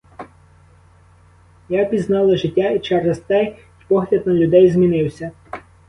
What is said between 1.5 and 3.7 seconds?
Я пізнала життя, і через те й